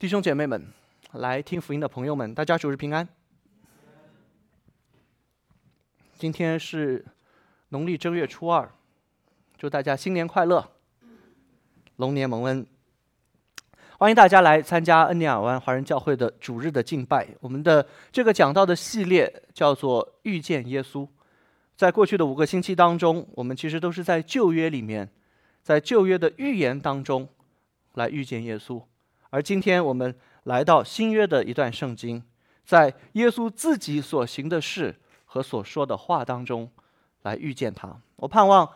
[0.00, 0.66] 弟兄姐妹们，
[1.12, 3.06] 来听福音的朋友们，大家主日平安。
[6.16, 7.04] 今天是
[7.68, 8.72] 农历正月初二，
[9.58, 10.66] 祝大家新年快乐，
[11.96, 12.66] 龙年蒙恩。
[13.98, 17.28] 欢迎大家来参加恩典尔湾华人教会的主日的敬拜。
[17.38, 21.06] 我们的这个讲到的系列叫做“遇见耶稣”。
[21.76, 25.10] 在过去的五个星期当中，我们其实都是在旧约里面，
[25.62, 27.28] 在旧约的预言当中
[27.92, 28.82] 来遇见耶稣。
[29.30, 32.22] 而今天我们来到新约的一段圣经，
[32.64, 36.70] 在耶稣自己所行的事和所说的话当中
[37.22, 38.00] 来遇见他。
[38.16, 38.68] 我盼望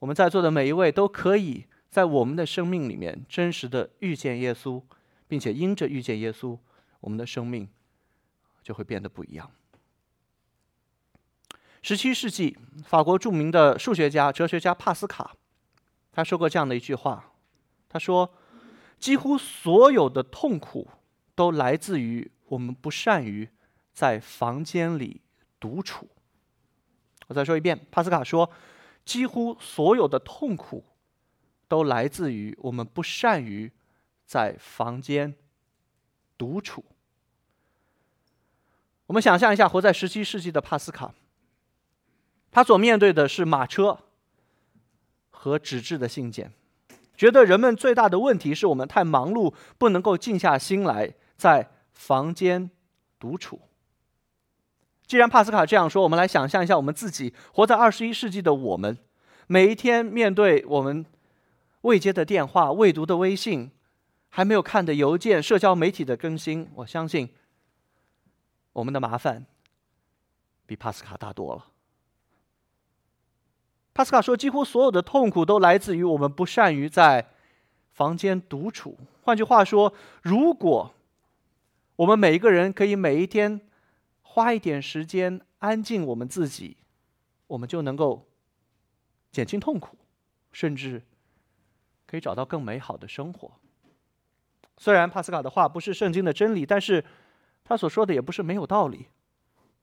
[0.00, 4.82] 我们在座的每一位都可以在我们的生命里面真实的遇见耶稣，
[5.28, 6.58] 并且因着遇见耶稣，
[7.00, 7.68] 我们的生命
[8.62, 9.50] 就会变得不一样。
[11.82, 15.36] 十七世纪，法国著名的数学家、哲学家帕斯卡，
[16.10, 17.32] 他说过这样的一句话
[17.88, 18.34] ：“他说，
[19.04, 20.88] 几乎所有的痛苦
[21.34, 23.46] 都来自于我们不善于
[23.92, 25.20] 在房间里
[25.60, 26.08] 独处。”
[27.28, 28.50] 我再说一遍，帕斯卡说，
[29.04, 30.82] 几乎所有的痛苦
[31.68, 33.70] 都来自于我们不善于
[34.24, 35.34] 在房间
[36.38, 36.82] 独处。
[39.04, 41.14] 我们想象一下，活在十七世纪的帕斯卡。
[42.50, 43.98] 他所面对的是马车
[45.28, 46.54] 和纸质的信件，
[47.16, 52.70] 觉得人们最大的问题是我们太忙碌，不能够静下心来在房间
[53.18, 53.60] 独处。
[55.06, 58.98] 既然帕斯卡这样说，我们来想象一下，我们自己活在二十一世纪的我们，
[59.46, 61.04] 每一天面对我们
[61.82, 63.70] 未接的电话、未读的微信、
[64.30, 67.28] 还没有看的邮件、社交媒体的更新，我相信
[68.72, 69.44] 我们的麻烦
[70.66, 71.66] 比帕斯卡大多了。
[73.94, 77.30] 帕斯卡说：“几乎所有的痛苦都来自于我们不善于在
[77.92, 78.98] 房间独处。
[79.22, 80.92] 换句话说，如果
[81.94, 83.60] 我们每一个人可以每一天
[84.22, 86.76] 花一点时间安静我们自己，
[87.46, 88.26] 我们就能够
[89.30, 89.96] 减轻痛苦，
[90.50, 91.00] 甚至
[92.04, 93.52] 可以找到更美好的生活。
[94.76, 97.04] 虽然帕斯卡的话不是圣经的真理，但是
[97.62, 99.06] 他所说的也不是没有道理。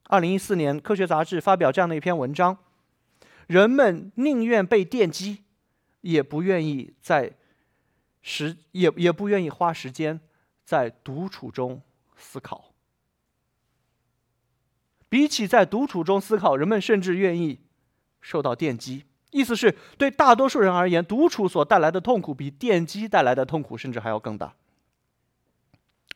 [0.07, 2.57] 二零一四年，《科学》杂志发表这样的一篇文章。”
[3.47, 5.43] 人们宁愿被电击，
[6.01, 7.33] 也不愿意在
[8.21, 10.19] 时也也不愿意花时间
[10.63, 11.81] 在独处中
[12.15, 12.73] 思考。
[15.09, 17.59] 比起在独处中思考，人们甚至愿意
[18.21, 19.03] 受到电击。
[19.31, 24.53] 意思是，对大多数人而言，独处所带来的痛苦比电击带来的痛苦甚至还要更大。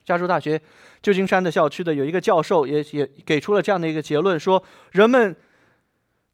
[0.06, 0.62] 加州大学
[1.02, 5.36] 旧金山的校区的有一个教授也也给出了这样的一个结论：说人们。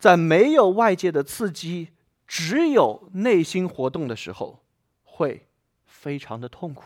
[0.01, 1.89] 在没有外界的刺激，
[2.25, 4.63] 只有内心活动的时候，
[5.03, 5.47] 会
[5.85, 6.85] 非常的痛苦。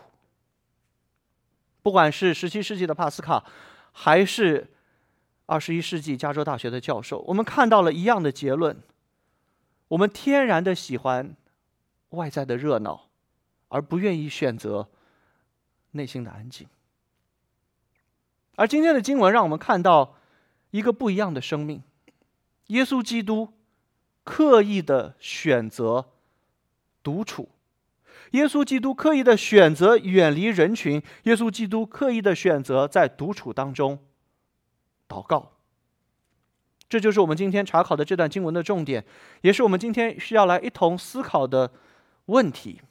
[1.82, 3.46] 不管是十七世纪的帕斯卡，
[3.94, 4.74] 还是
[5.46, 8.84] 二十一世纪加州大学的教授，我们看到了一样的结论：
[9.88, 11.38] 我们天然的喜欢
[12.10, 13.08] 外在的热闹，
[13.70, 14.90] 而不愿意选择
[15.92, 16.68] 内心的安静。
[18.58, 20.18] 而今天的经文让我们看到
[20.72, 21.82] 一个不一样的生命。
[22.68, 23.54] 耶稣基督
[24.24, 26.06] 刻意的选择
[27.04, 27.50] 独处，
[28.32, 34.00] 耶稣基督刻意的选择远离人群，耶稣基督刻意的选择在独处当中
[35.08, 35.52] 祷告。
[36.90, 39.06] 这就是我们今天查考的这段经文的重点，
[39.42, 41.72] 也是我们今天需要来一同思考的
[42.26, 42.82] 问题，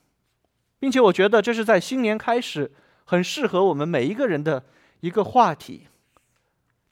[0.78, 2.72] 并且我觉得这是在新年开始
[3.04, 4.64] 很适合我们每一个人的
[5.00, 5.88] 一个话题。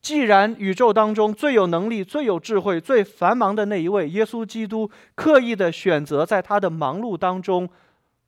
[0.02, 7.70] 既然宇宙当中最有能力、最有智慧、最繁忙的那一位耶稣基督，刻意的选择在他的忙碌当中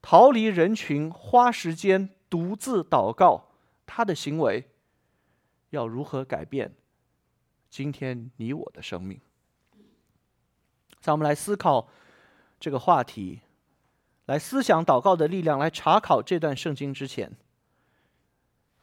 [0.00, 3.48] 逃离人群，花时间独自祷告，
[3.84, 4.70] 他的行为
[5.70, 6.72] 要如何改变
[7.68, 9.20] 今天你我的生命？
[11.00, 11.88] 在我们来思考
[12.60, 13.40] 这个话题，
[14.26, 17.32] 来思想祷告的力量，来查考这段圣经之前。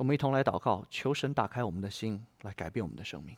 [0.02, 3.38] 我们一同来祷告，求神打开我们的心，来改变我们的生命。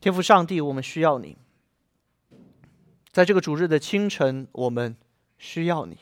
[0.00, 1.38] 天父上帝，我们需要你。
[3.12, 4.96] 在这个主日的清晨，我们
[5.38, 5.96] 需要你。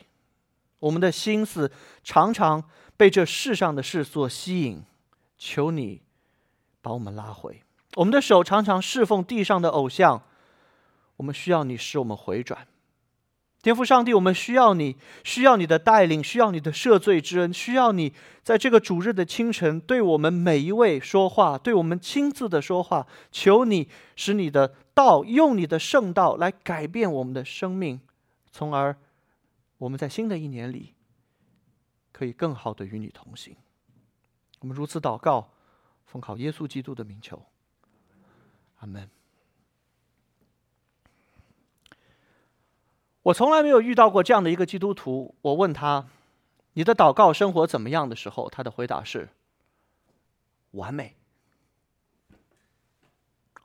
[0.79, 1.71] 我们的心思
[2.03, 4.81] 常常被这世上的事所吸引，
[5.37, 6.01] 求你
[6.81, 7.61] 把我们拉回。
[7.93, 10.23] 我们的手常常侍奉地上的偶像，
[11.17, 12.67] 我们需要你使我们回转。
[13.61, 14.95] 天父上帝，我们需要你，
[15.25, 23.05] 需要你的带领，需要你的赦罪之恩，需要你在这个主日的清晨对我们每一位说话，对我们亲自的说话。
[23.31, 27.99] 求你使你的道用你的圣道来改变我们的生命，
[28.49, 28.95] 从而
[29.77, 30.93] 我们在新的一年里
[32.13, 33.53] 可以更好的与你同行。
[34.61, 35.51] 我们如此祷告，
[36.05, 37.41] 奉靠耶稣基督的名求，
[38.77, 39.18] 阿门。
[43.29, 45.35] 我从来没有遇到过这样的一个基督徒。
[45.41, 46.07] 我问他
[46.73, 49.29] ：“你的祷告生活怎么样的时候？”他的回答是
[50.71, 51.15] ：“完美。”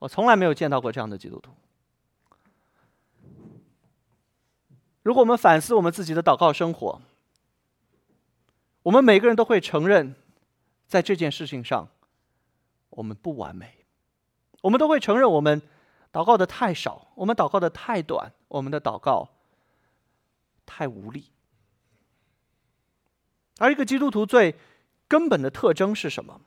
[0.01, 1.51] 我从来没有见到过这样的基督徒。
[5.03, 7.01] 如果我们反思我们自己的祷告生活，
[8.83, 10.15] 我们每个人都会承认，
[10.87, 11.89] 在这件事情上，
[12.91, 13.87] 我们不完美。
[14.61, 15.63] 我们都会承认，我们
[16.13, 19.31] 祷告的太少，我们祷告的太短，我们的祷告。
[20.67, 21.31] 太无力。
[23.59, 24.57] 而一个基督徒最
[25.07, 26.41] 根本的特征是什么？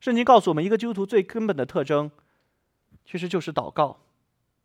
[0.00, 2.10] 圣经告诉我们，一个基督徒最根本的特征，
[3.04, 4.00] 其实就是祷告。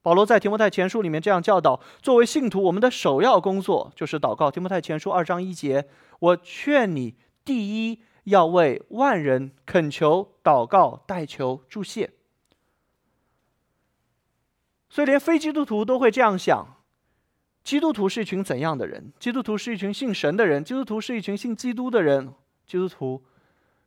[0.01, 4.49] 保罗在提摩太前书里面这样教导：作为信徒，我们的首要工作就是祷告。
[4.49, 5.89] 提摩太前书二章一节，
[6.19, 12.13] 我劝你，第一要为万人恳求、祷告、代求、祝谢。
[14.89, 16.76] 所以，连非基督徒都会这样想。
[17.67, 19.11] 基督徒是一群怎样的人？
[19.19, 20.63] 基督徒是一群信神的人。
[20.63, 22.33] 基督徒是一群信基督的人。
[22.65, 23.25] 基督徒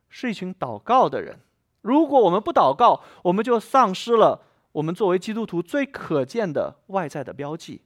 [0.07, 1.39] 是一群祷告的人。
[1.81, 4.43] 如果我们不祷告，我们就丧失了
[4.73, 7.81] 我们作为基督徒最可见的外在的标记，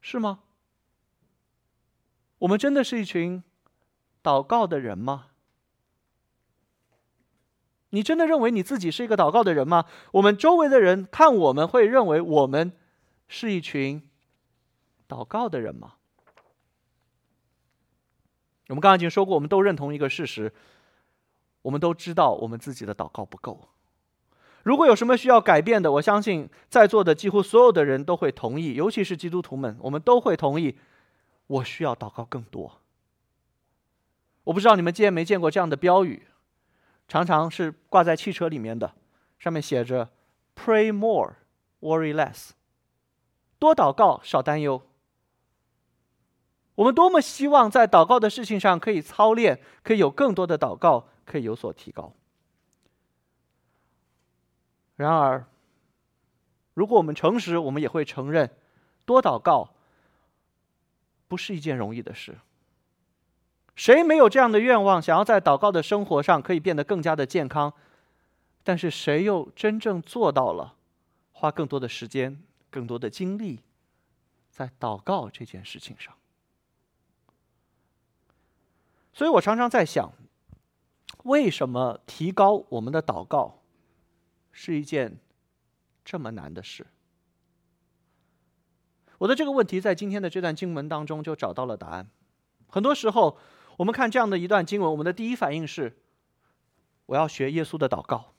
[0.00, 0.38] 是吗？
[2.38, 3.42] 我们真的是一群
[4.22, 5.26] 祷告的人吗？
[7.90, 9.86] 你真的认为你自己是一个祷告的人吗？
[10.12, 12.70] 我们周围的人看我们会认为我们。
[13.34, 14.00] 是一群
[15.08, 15.94] 祷告的人吗？
[18.68, 20.54] 我们刚刚已经说过，我们都认同一个事实：
[21.62, 23.70] 我们都知道我们自己的祷告不够。
[24.62, 30.78] 如果有什么需要改变的，我相信在座的几乎所有的人都会同意，尤其是基督徒们，我们都会同意，
[31.48, 32.80] 我需要祷告更多。
[34.44, 36.28] 我不知道你们见没见过这样的标语，
[37.08, 38.94] 常常是挂在汽车里面的，
[39.40, 40.10] 上面写着
[40.54, 41.34] “Pray more,
[41.80, 42.50] worry less”。
[43.64, 44.82] 多祷告，少担忧。
[46.74, 52.12] 我们多么希望在祷告的事情上可以操练，可以有更多的祷告，可以有所提高。
[54.96, 55.46] 然而，
[56.74, 58.50] 如果我们诚实，我们也会承认，
[59.04, 59.70] 多祷告
[61.26, 62.38] 不是一件容易的事。
[63.76, 67.72] 谁没有这样的愿望，想要在祷告的生活上可以变得更加的健康？
[68.62, 70.74] 但是，谁又真正做到了，
[71.32, 72.42] 花更多的时间？
[72.74, 73.60] 更多的精力
[74.50, 76.12] 在祷告这件事情上，
[79.12, 80.12] 所以我常常在想，
[81.22, 83.62] 为什么提高我们的祷告
[84.50, 85.20] 是一件
[86.04, 86.84] 这么难的事？
[89.18, 92.10] 我的这个问题在今天的这段经文当中就找到了答案。
[92.66, 93.38] 很多时候，
[93.76, 95.96] 我们看这样的一段经文，我们的第一反应是：
[97.06, 98.33] 我要学耶稣的祷告。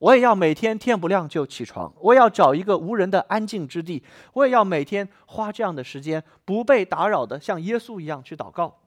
[0.00, 4.02] 我也要每天天不亮就起床，我也要找一个无人的安静之地，
[4.32, 8.78] 我也要每天花这样的时间，不被打扰的像耶稣一样去祷告。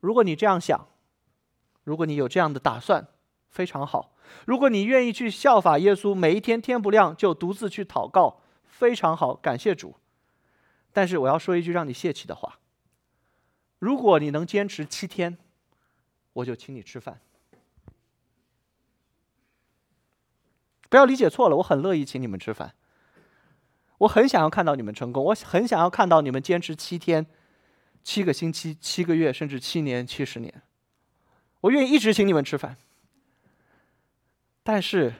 [0.00, 0.88] 如果你这样想，
[1.84, 3.06] 如果你有这样的打算，
[3.48, 4.16] 非常好。
[4.44, 9.94] 如果你愿意去效法耶稣，每一天天不亮就独自去祷告，非常好，感谢主。
[10.92, 12.58] 但是我要说一句让你泄气的话：
[13.78, 15.38] 如果你能坚持七天，
[16.32, 17.20] 我就请你吃饭。
[20.88, 22.74] 不要理解错了，我很乐意请你们吃饭。
[23.98, 27.26] 我很想要看到你们成功，我很想要看到你们坚持七天、
[28.04, 30.62] 七个星期、七个月，甚至七年、七十年。
[31.62, 32.76] 我愿意一直请你们吃饭。
[34.62, 35.14] 但是，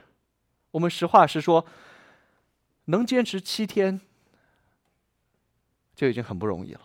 [0.70, 1.66] 我们实话实说，
[2.84, 4.00] 能坚持七天
[5.96, 6.80] 就已经很不容易了。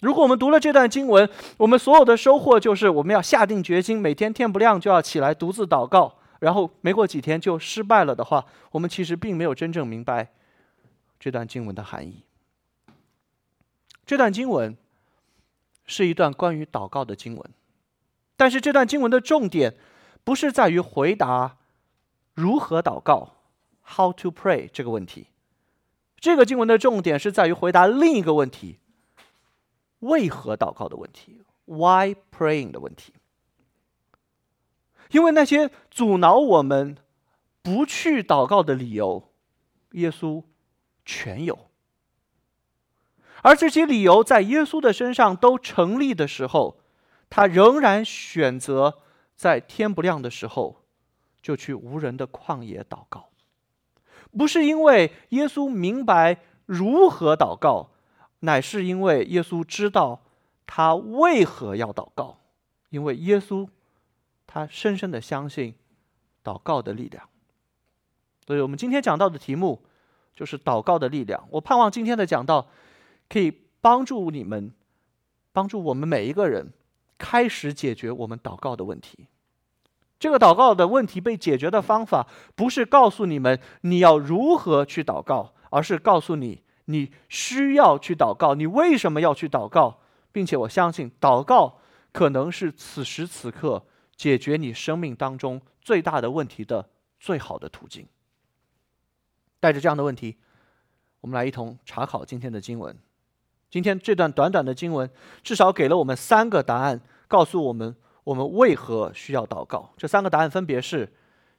[0.00, 6.17] 如果我们读了这段经文，我们所有的收获就是我们要下定决心，每天天不亮就要起来独自祷告。
[6.40, 10.32] 然后没过几天就失败了的话，我们其实并没有真正明白
[11.18, 12.22] 这段经文的含义。
[14.06, 14.76] 这段经文
[15.84, 17.50] 是一段关于祷告的经文，
[18.36, 19.76] 但是这段经文的重点
[20.24, 21.58] 不是在于回答
[22.34, 23.34] 如何祷告
[23.84, 25.26] （how to pray） 这个问题，
[26.18, 28.78] 这个经文的重点是在于回答另一个问题：
[29.98, 33.12] 为何祷告的问题 （why praying） 的问题。
[35.10, 36.96] 因为那些阻挠我们
[37.62, 39.30] 不去祷告的理由，
[39.92, 40.42] 耶稣
[41.04, 41.58] 全有。
[43.42, 46.80] 而这些理由在耶稣的身上都成立的时候，
[47.30, 48.98] 他仍然选择
[49.36, 50.82] 在天不亮的时候
[51.40, 53.28] 就去无人的旷野祷告，
[54.36, 57.90] 不是因为耶稣明白如何祷告，
[58.40, 60.22] 乃是因为耶稣知道
[60.66, 62.40] 他为何要祷告，
[62.90, 63.68] 因为耶稣
[64.48, 65.76] 他深深的相信
[66.42, 67.28] 祷告的力量。
[68.46, 69.84] 所以我们今天讲到的题目
[70.34, 71.46] 就是祷告的力量。
[71.50, 72.68] 我盼望今天的讲道
[73.28, 74.72] 可以帮助你们，
[75.52, 76.72] 帮助我们每一个人
[77.18, 79.28] 开始解决我们祷告的问题。
[80.18, 82.26] 这个祷告的问题被解决的方法，
[82.56, 90.00] 不是告诉你们你要如何去祷告，而是告诉你你需要去祷告，你为什么要去祷告，
[90.32, 91.78] 并且我相信祷告
[92.12, 93.84] 可能是此时此刻
[94.18, 98.06] 解决你生命当中最大的问题的最好的途径。
[99.60, 100.36] 带着这样的问题，
[101.20, 102.94] 我们来一同查考今天的经文。
[103.70, 105.08] 今天这段短短的经文，
[105.42, 107.96] 至少给了我们三个答案，告诉我们。
[108.24, 109.94] 我们为何需要祷告？
[109.96, 111.10] 这三个答案分别是：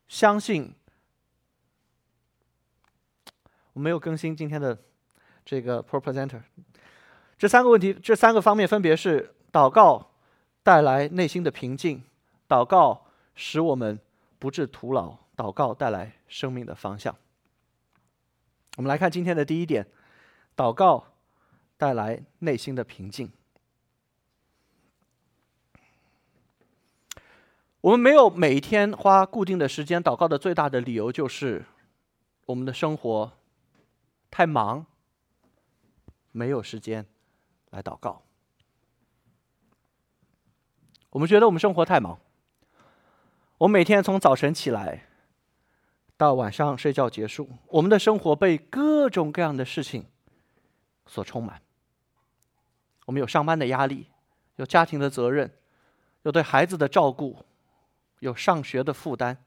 [0.07, 0.75] 相信。
[3.73, 4.77] 我没有更新今天的
[5.43, 6.41] 这个 pro presenter。
[7.39, 10.11] 这三个问题，这三个方面分别是：祷告
[10.61, 12.03] 带来内心的平静，
[12.49, 13.99] 祷告使我们
[14.39, 17.15] 不致徒劳，祷告带来生命的方向。
[18.75, 19.87] 我们来看今天的第一点：
[20.55, 21.13] 祷告
[21.77, 23.31] 带来内心的平静。
[27.81, 31.63] 我们没有每一天花固定的时间祷告的最大的理由就是，
[32.47, 33.31] 我们的生活
[34.31, 34.85] 太忙，
[36.31, 37.05] 没有时间
[37.69, 38.23] 来祷告。
[41.11, 42.19] 我们觉得我们生活太忙，
[43.59, 45.05] 我每天从早晨起来
[46.15, 50.05] 到晚上睡觉结束，我们的生活被各种各样的事情
[51.05, 51.61] 所充满。
[53.05, 54.07] 我们有上班的压力，
[54.55, 55.51] 有家庭的责任，
[56.21, 57.45] 有对孩子的照顾。
[58.19, 59.37] 有上学的负担，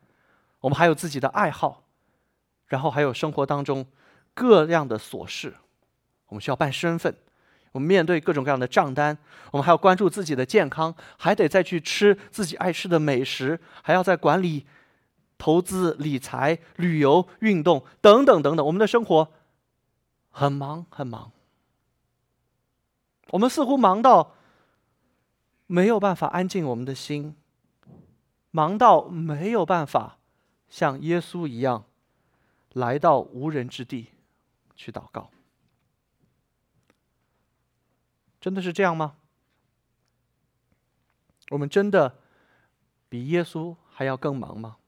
[0.60, 1.84] 我们还有自己的爱好，
[2.66, 3.86] 然后还有生活当中
[4.32, 5.54] 各样的琐事，
[6.28, 7.14] 我们需要办身份，
[7.72, 9.16] 我们面对各种各样的账单，
[9.50, 14.66] 我们还要关注自己的健康，还得再去吃自己爱吃的美食，还要在管理
[15.38, 19.28] 投资、理财、旅游、运动等等等等，我们的生活
[20.30, 21.32] 很忙很忙，
[23.30, 24.34] 我们似乎忙到
[25.66, 27.34] 没有办法安静我们的心。
[28.54, 30.18] 忙到没有办法
[30.68, 31.86] 像耶稣一样
[32.74, 34.08] 来到无人之地
[34.76, 35.30] 去祷告，
[38.42, 39.14] 真的是这样吗？
[41.50, 42.18] 我们真的
[43.08, 44.78] 比耶稣还要更忙吗？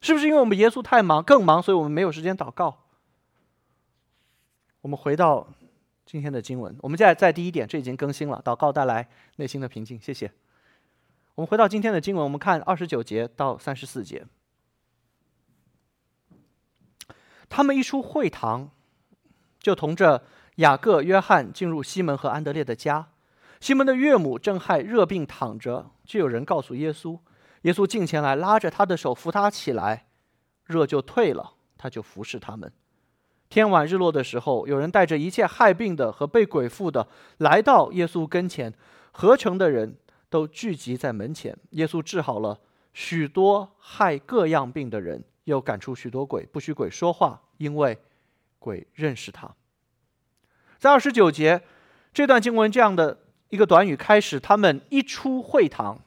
[0.00, 2.84] 是不是因为我们耶稣太忙更忙，所以我们没有时间祷告？
[4.82, 5.48] 我们回到
[6.06, 10.00] 今天的经文，我们在在第一点，这已经更新了，祷告带来内心的平静。
[10.00, 10.30] 谢谢。
[11.34, 14.26] 我们回到今天的经文，我们看二十九节到三十四节。
[17.48, 18.70] 他们一出会堂，
[19.58, 20.24] 就同着
[20.56, 23.08] 雅各、约翰进入西门和安德烈的家。
[23.60, 27.18] 西门的岳母正害热病躺着，就有人告诉耶稣。
[27.62, 30.06] 耶稣近前来，拉着他的手扶他起来，
[30.64, 32.72] 热就退了，他就服侍他们。
[33.48, 37.06] 天晚日落的时候，有人带着一切害病的和被鬼附的
[37.38, 38.72] 来到耶稣跟前，
[39.12, 39.96] 合成的人。
[40.32, 41.54] 都聚集在门前。
[41.72, 42.58] 耶稣治好了
[42.94, 47.98] 许多害各样病的人，又赶出许多鬼，不许鬼说话，因为
[48.58, 49.54] 鬼认识他。
[50.82, 51.62] 在二十九节
[52.12, 53.20] 这段经文这样的
[53.50, 56.00] 一个短语开始，他们一出会堂，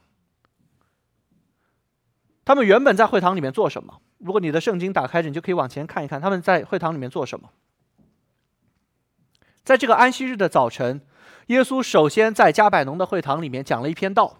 [2.43, 4.01] 他们原本在会堂里面做什么？
[4.17, 7.51] 如果你的圣经打开着，你就可以往前看一看，他们在会堂里面做什么。
[9.63, 10.99] 在这个安息日的早晨。
[11.47, 14.39] 耶稣首先在加百农的会堂里面讲了一篇道。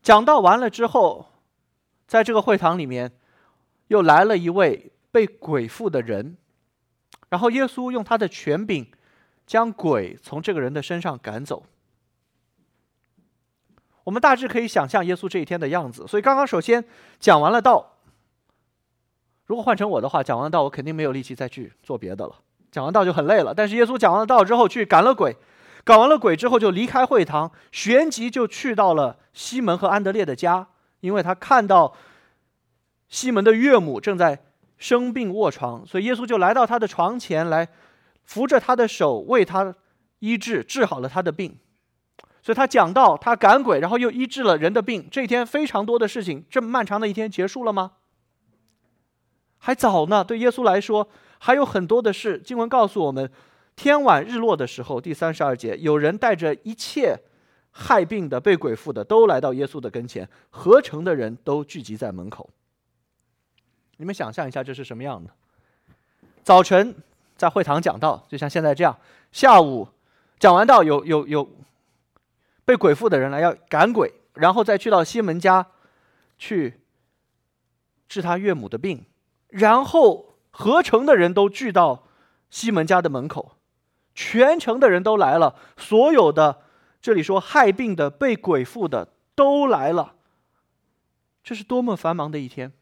[0.00, 1.26] 讲道完了之后，
[2.06, 3.12] 在这个会堂里面，
[3.88, 6.38] 又来了一位被鬼附的人，
[7.34, 8.86] 然后耶稣用他的权柄，
[9.44, 11.64] 将鬼从这个人的身上赶走。
[14.04, 16.06] 我们大致可以想象耶稣这一天的样子。
[16.06, 16.84] 所以刚刚首先
[17.18, 17.96] 讲完了道，
[19.46, 22.36] 如果换成我的话，讲完道，我肯定没有力气再去做别的了。
[22.70, 25.36] 讲完道就很累了，但是耶稣讲完了道之后，去赶了鬼，
[25.82, 30.68] 赶完了鬼之后就离开会堂，旋即就去到了西门和安德烈的家，
[31.00, 31.96] 因为他看到
[33.08, 34.44] 西门的岳母正在
[34.84, 37.66] 生病卧床，所以耶稣就来到他的床前来
[38.24, 39.74] 扶着他的手为他
[40.18, 41.56] 医治，治好了他的病。
[42.42, 45.08] 所以他讲到他赶鬼，然后又医治了人的病。
[45.10, 47.92] 这一天非常多的事情，这么漫长的一天结束了吗？
[49.56, 51.08] 还早呢，对耶稣来说。
[51.38, 53.30] 还有很多的事，经文告诉我们，
[53.76, 57.18] 天晚日落的时候，第三十二节，有人带着一切
[57.70, 62.50] 害病的、被鬼附的，都来到耶稣的跟前，合成的人都聚集在门口。
[63.96, 65.30] 你们想象一下，这是什么样的？
[66.42, 66.94] 早晨，
[67.36, 68.98] 在会堂讲道，就像现在这样。
[69.32, 69.88] 下午
[70.38, 71.48] 讲完道，有有有
[72.64, 75.66] 被鬼附的人来要赶鬼，然后再去到西门家
[76.38, 76.80] 去
[78.08, 79.04] 治他岳母的病，
[79.48, 82.04] 然后合城的人都聚到
[82.50, 83.56] 西门家的门口，
[84.14, 86.62] 全城的人都来了，所有的
[87.00, 90.14] 这里说害病的、被鬼附的都来了。
[91.42, 92.72] 这是多么繁忙的一天！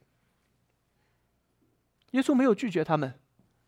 [2.12, 3.18] 耶稣没有拒绝他们，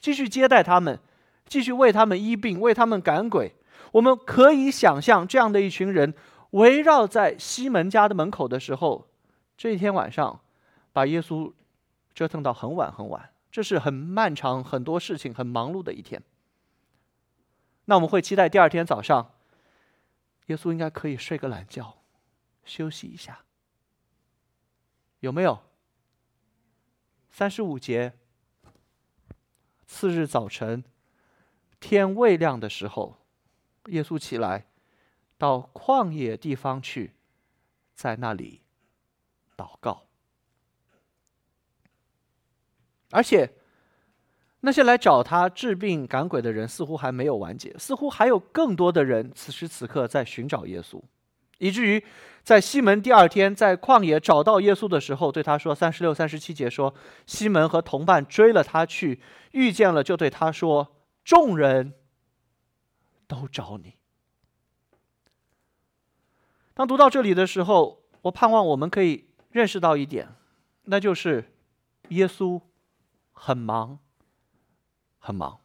[0.00, 0.98] 继续接待他们。
[1.46, 3.54] 继续为他们医病，为他们赶鬼。
[3.92, 6.14] 我们可以想象，这样的一群人
[6.52, 9.08] 围绕在西门家的门口的时候，
[9.54, 10.40] 这一天晚上，
[10.94, 11.52] 把耶稣
[12.14, 13.30] 折腾到很晚很晚。
[13.50, 16.22] 这是很漫长、很多事情、很忙碌的一天。
[17.84, 19.32] 那我们会期待第二天早上，
[20.46, 21.98] 耶稣应该可以睡个懒觉，
[22.64, 23.40] 休息一下，
[25.20, 25.60] 有没有？
[27.30, 28.14] 三十五节，
[29.86, 30.84] 次日早晨。
[31.80, 33.18] 天未亮的时候，
[33.88, 34.66] 耶稣起来，
[35.36, 37.12] 到旷野地方去，
[37.94, 38.62] 在那里
[39.54, 40.06] 祷告。
[43.10, 43.52] 而且，
[44.60, 51.02] 那些来找他治病赶鬼的人似乎还没有完结，似乎还有更多的人此时此刻在寻找耶稣，
[51.58, 52.04] 以至于
[52.42, 56.94] 在西门第二天在旷野找到耶稣的时候，对他说：“三十六、三十七节说，
[57.26, 59.20] 西门和同伴追了他去，
[59.52, 60.90] 遇见了，就对他说。”
[61.24, 61.94] 众人
[63.26, 63.94] 都找你。
[66.74, 70.34] 当读到这里的时候，我盼望我们可以认识到一点，
[70.82, 71.50] 那就是
[72.08, 72.60] 耶稣
[73.32, 74.00] 很忙，
[75.18, 75.60] 很忙。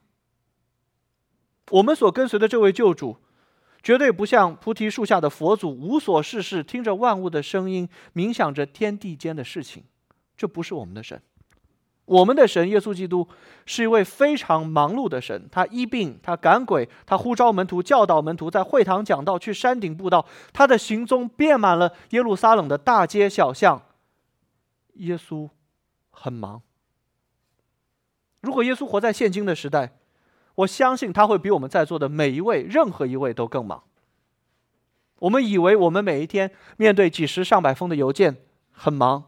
[1.72, 3.17] 我们所跟随的这位救主，
[3.81, 9.83] 绝对不像菩提树下的佛祖，无所事事，听着万物的声音，冥想着天地间的事情。
[10.36, 11.21] 这不是我们的神。
[12.05, 13.27] 我们的神耶稣基督
[13.67, 23.82] 是一位非常忙碌的神，他医病，他赶鬼，他呼召门徒，教导门徒，在会堂讲道，去山顶布道，他的行踪遍满了耶路撒冷的大街小巷。
[24.95, 25.47] 耶稣
[26.10, 26.63] 很忙。
[28.41, 29.98] 如果耶稣活在现今的时代，
[30.60, 33.84] 我相信他会比我们在座的每一位、任何一位都更忙。
[35.19, 38.38] 我们以为我们每一天面对几十上百封的邮件
[38.72, 39.26] 很忙。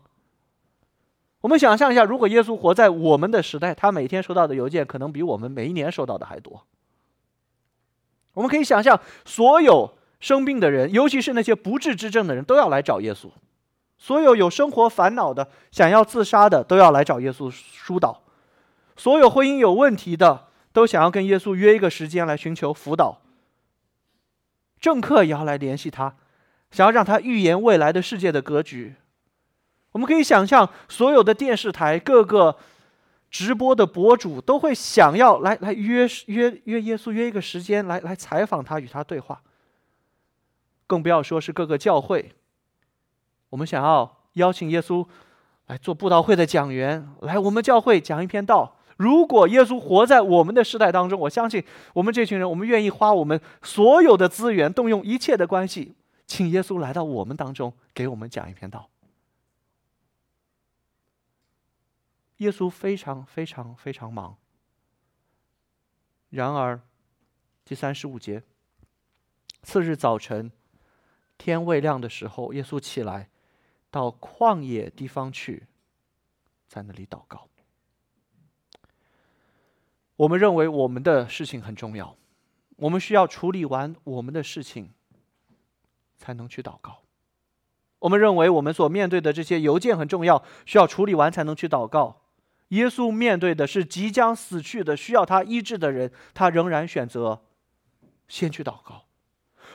[1.41, 6.63] 我们想象一下，如果耶稣活在我们的时代，他每天收到的邮件可能比我们每一年收到的还多。
[8.33, 13.29] 我们可以想象，所有生病的人，尤其是那些不治之症的人，都要来找耶稣；
[13.97, 18.21] 所有有生活烦恼的、想要自杀的，都要来找耶稣疏导；
[18.97, 23.21] 所有婚姻有问题的，都想要跟耶稣约一个时间来寻求辅导。
[24.79, 26.15] 政客也要来联系他，
[26.71, 28.95] 想要让他预言未来的世界的格局。
[29.91, 32.57] 我们可以想象，所有的电视台、各个
[33.29, 39.41] 直播的博主都会想要来来约约约耶稣约一个时间来来采访他，与他对话。
[40.87, 42.33] 更不要说是各个教会，
[43.49, 45.05] 我们想要邀请耶稣
[45.67, 48.77] 来做布道会的讲员，来我们教会讲一篇道。
[49.01, 55.95] 如果耶稣活在我们的时代当中，我相信我们这群人，我们愿意花我们所有的资源，动用一切的关系，
[56.27, 58.89] 请耶稣来到我们当中，给我们讲一篇道。
[62.37, 64.37] 耶稣非常非常非常忙。
[66.29, 66.79] 然而，
[67.65, 68.43] 第三十五节，
[69.63, 70.51] 次日早晨，
[71.39, 73.29] 天未亮的时候，耶稣起来，
[73.89, 75.65] 到旷野地方去，
[76.67, 77.50] 在那里祷告。
[80.21, 82.15] 我们认为我们的事情很重要，
[82.75, 84.91] 我们需要处理完我们的事情，
[86.15, 86.99] 才能去祷告。
[87.97, 92.21] 我们认为我们所面对的这些邮件很重要，需要处理完才能去祷告。
[92.67, 97.41] 耶稣面对的是即将死去的、需要他医治的人，他仍然选择
[98.27, 99.05] 先去祷告。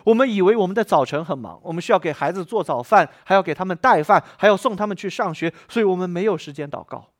[0.04, 7.11] 我们以为我们的早晨很忙，我们需要给孩子做早饭，还要给他们带饭，还要送他们去上学，所以我们没有时间祷告。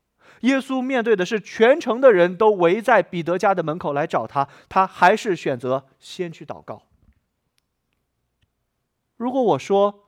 [0.41, 6.83] 耶稣面对的是全城的人都围在彼得家的门口来找他，他还是选择先去祷告。
[9.17, 10.07] 如果我说，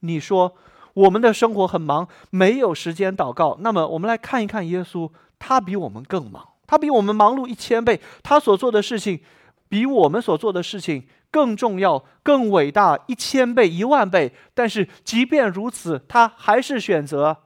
[0.00, 0.56] 你说。
[0.96, 3.58] 我们的生活很忙，没有时间祷告。
[3.60, 9.20] 那么，我们来看一看耶稣，他比我们更忙，他比我们忙碌一千倍，他所做的事情
[9.68, 14.32] 比我们所做的事情更重要、更伟大一千倍、一万倍。
[14.54, 17.42] 但是，即便如此，他还是选择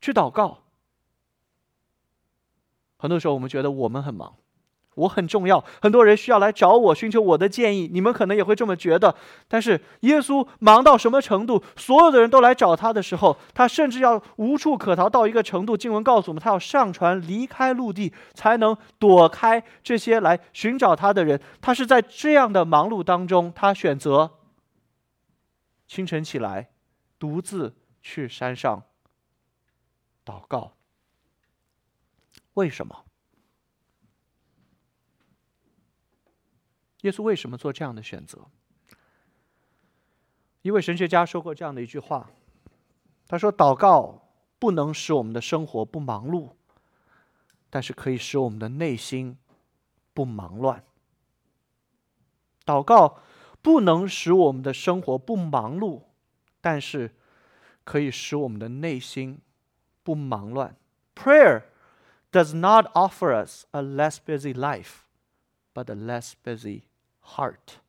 [0.00, 0.64] 去祷告。
[2.96, 4.34] 很多时候，我们觉得我们很忙，
[4.94, 7.90] 我很重要，很多人需要来找我寻求我的建议。
[7.92, 9.14] 你们可能也会这么觉得。
[9.46, 11.62] 但是耶稣忙到什么程度？
[11.76, 15.76] 所有的人都来找他的时候，他甚至要无处可逃到一个程度。
[15.76, 21.38] 经文告诉我们，他要上船离开陆地，才能躲开这些来寻找他的人。
[21.60, 24.30] 他是在这样的忙碌当中，他选择
[25.86, 26.70] 清晨起来，
[27.18, 28.82] 独自去山上
[30.24, 30.72] 祷告。
[32.56, 33.04] 为什么？
[37.02, 38.46] 耶稣为什么做这样的选择？
[40.62, 42.30] 一位神学家说过这样的一句话，
[43.28, 46.54] 他说：“祷告不能使我们的生活不忙碌，
[47.70, 49.38] 但是可以使我们的内心
[50.12, 50.82] 不忙乱。
[52.64, 53.20] 祷告
[53.62, 56.04] 不能使我们的生活不忙碌，
[56.60, 57.14] 但是
[57.84, 59.40] 可以使我们的内心
[60.02, 60.74] 不忙乱。
[61.14, 61.62] Prayer
[62.32, 65.04] does not offer us a less busy life,
[65.74, 66.82] but a less busy.”
[67.36, 67.80] Heart，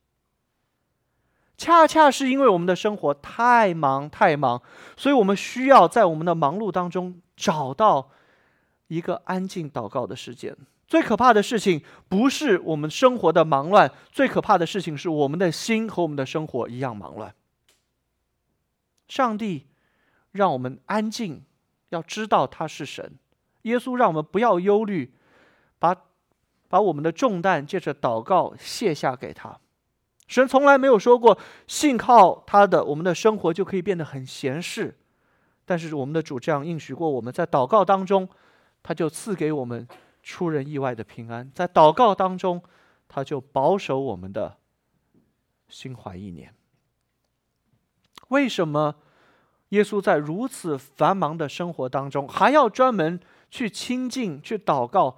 [1.57, 4.63] 恰恰是因为我们的生活太忙太忙，
[4.95, 8.09] 所以我们需要在我们的忙碌当中找到
[8.87, 10.57] 一个安静祷告的时间。
[10.87, 17.35] 最可怕的事情不是我们生活的忙乱，最可怕的事情是我们的心和我们的生活一样忙乱。
[19.07, 19.67] 上帝
[20.31, 21.43] 让我们安静，
[21.89, 23.19] 要知道他是神。
[23.67, 25.13] 耶稣让我们不要忧虑，
[25.77, 25.95] 把。
[26.69, 29.57] 把我们的重担借着祷告卸下给他。
[30.27, 34.93] 神从来没有说过，信靠他的，我们的生活就可以变得很闲适。
[35.63, 38.27] 但是我们的主这样应许过我们，在祷告当中，
[38.83, 39.87] 他就赐给我们
[40.21, 41.49] 出人意外的平安。
[41.55, 42.61] 在祷告当中，
[43.07, 44.57] 他就保守我们的
[45.69, 46.53] 心怀意念。
[48.27, 48.95] 为什么
[49.69, 53.17] 耶稣在如此繁忙的生活当中，还要专门
[53.57, 55.17] 去亲近、去祷告？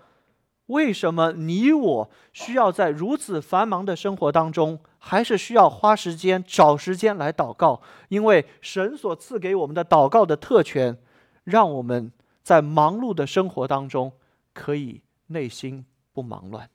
[0.67, 7.82] 为什么你我需要在如此繁忙的生活当中，还是需要花时间找时间来祷告？
[8.08, 10.97] 因为神所赐给我们的祷告的特权，
[11.43, 14.13] 让我们在忙碌的生活当中
[14.54, 16.69] 可以内心不忙乱。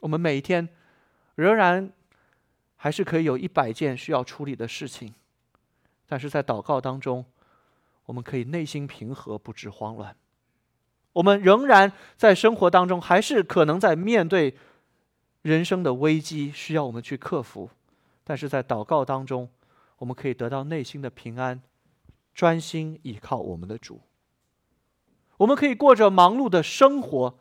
[0.00, 0.66] 我们每一天
[1.34, 1.92] 仍然
[2.76, 5.12] 还是可以有一百件需要处理的事情，
[6.06, 7.26] 但是在祷告当中，
[8.06, 10.16] 我们可以内心平和，不致慌乱。
[11.14, 14.54] 我们仍然在生活当中，还是可能在面对
[15.42, 17.70] 人生的危机，需要我们去克服。
[18.22, 19.48] 但是在祷告当中，
[19.98, 21.62] 我们可以得到内心的平安，
[22.34, 24.00] 专心倚靠我们的主。
[25.36, 27.38] 我们可以过着忙碌的生活，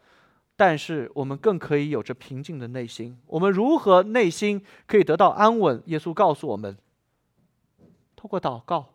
[0.56, 3.18] 但是我们更可以有着平静的内心。
[3.28, 5.82] 我们如何内心可以得到安稳？
[5.86, 6.78] 耶稣告诉我们：
[8.16, 8.94] 透过祷告。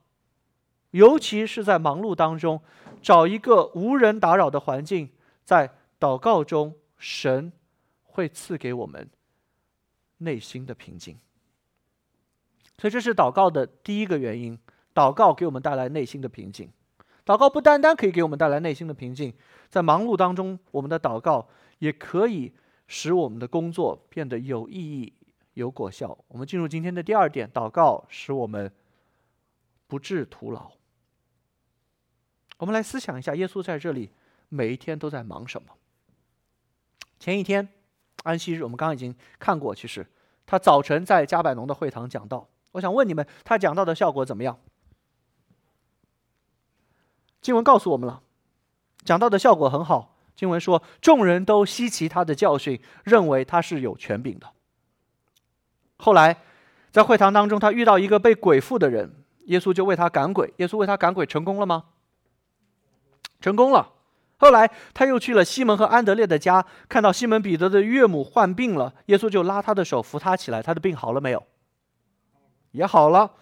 [0.90, 2.60] 尤其是在忙碌当中，
[3.02, 5.10] 找一个无人打扰的环境，
[5.44, 5.70] 在
[6.00, 7.52] 祷告中，神
[8.02, 9.08] 会赐给我们
[10.18, 11.18] 内心的平静。
[12.78, 14.58] 所以，这是祷告的第一个原因。
[14.94, 16.72] 祷告给我们带来内心的平静。
[17.24, 19.32] 祷告不单单可以给我们带来内心的平静，
[19.68, 21.48] 在忙碌当中，我们的祷告
[21.78, 22.52] 也可以
[22.88, 25.12] 使我们的工作变得有意义、
[25.54, 26.18] 有果效。
[26.26, 28.72] 我们进入今天的第二点：祷告使我们
[29.86, 30.72] 不致徒劳。
[32.58, 34.10] 我们来思想一下，耶稣在这里
[34.48, 35.68] 每一天都在忙什么？
[37.18, 37.68] 前一天
[38.24, 40.06] 安息日，我们刚刚已经看过，其实
[40.44, 42.48] 他早晨在加百农的会堂讲道。
[42.72, 44.58] 我想问你们，他讲道的效果怎么样？
[47.40, 48.22] 经文告诉我们了，
[49.04, 50.16] 讲道的效果很好。
[50.34, 54.52] 经文说，众人都稀奇他的教训，认为他是有权柄的。
[55.96, 56.42] 后来
[56.92, 60.52] 在会堂当中，他遇到一个被鬼附的人，耶稣就为他赶鬼。
[60.58, 61.84] 耶稣为他赶鬼成功了吗？
[63.40, 63.92] 成功了。
[64.40, 70.62] 后来他又去了西门和安德烈的家，看到西门彼得的岳母患病了，耶稣就拉他的手扶他起来。
[70.62, 71.44] 他的病好了没有？
[72.70, 73.32] 也好了。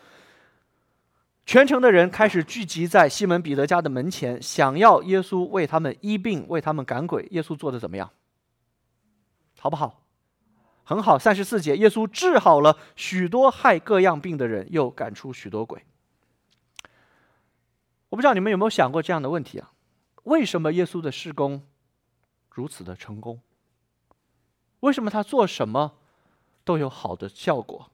[1.45, 7.29] 全城的人开始聚集在西门彼得家的门前，想要耶稣为他们医病，为他们赶鬼。
[7.31, 8.11] 耶稣做的怎么样？
[9.61, 10.03] 好不好？
[10.83, 11.19] 很好。
[11.19, 15.85] 三十四节，耶稣治好了许多害各样病的人，又赶出许多鬼。
[18.09, 19.71] 我不知道你们有没有想过这样的问题啊？
[20.27, 21.65] 为什么耶稣的施工
[22.51, 23.41] 如此的成功？
[24.81, 25.99] 为什么他做什么
[26.65, 27.91] 都有好的效果？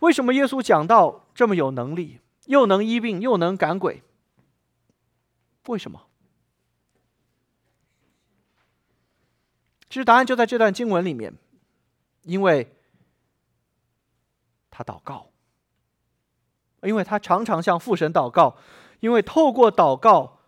[0.00, 4.02] 为什么耶稣讲道这么有能力，又能医病，又能赶鬼？
[5.68, 6.08] 为什么？
[9.88, 11.32] 其实答案就在这段经文里面，
[12.22, 12.76] 因为
[14.70, 15.28] 他祷告，
[16.82, 18.56] 因为他常常向父神祷告。
[19.00, 20.38] 因为透过祷告，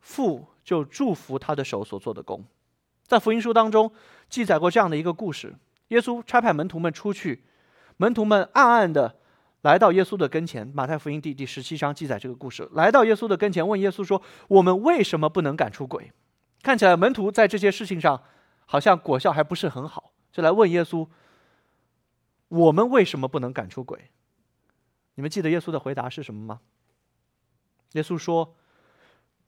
[0.00, 2.44] 父就祝福他的手所做的工。
[3.06, 3.90] 在福音书当中
[4.28, 5.54] 记载过这样的一个故事：
[5.88, 7.44] 耶稣差派门徒们出去，
[7.96, 9.16] 门徒们暗暗的
[9.62, 10.66] 来到耶稣的跟前。
[10.74, 16.12] 马太福音第第十七章记载这个故事：来到耶稣的跟前，问耶稣说：“我们为什么不能赶出鬼？”
[16.62, 18.22] 看起来门徒在这些事情上
[18.66, 21.08] 好像果效还不是很好，就来问耶稣
[22.48, 24.10] ：“我们为什么不能赶出鬼？”
[25.16, 26.60] 你们记得耶稣的回答是什么吗？
[27.92, 28.56] 耶稣说：“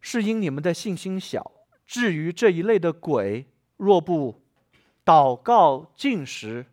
[0.00, 1.52] 是因你们的信心小。
[1.86, 4.42] 至于这一类的鬼，若不
[5.04, 6.66] 祷告进食，